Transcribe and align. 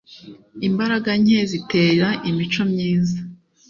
imbaraga 0.67 1.11
nke 1.21 1.39
zitera 1.51 2.07
imico 2.29 2.61
myiza 2.71 3.17